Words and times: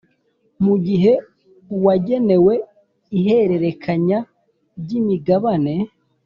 Mu 0.63 0.75
gihe 0.85 1.13
uwagenewe 1.75 2.53
iherererekanya 3.17 4.19
ry 4.81 4.91
imigabane 4.99 5.73